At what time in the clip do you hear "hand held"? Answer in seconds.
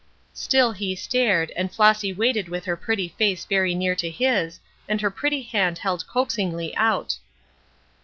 5.43-6.07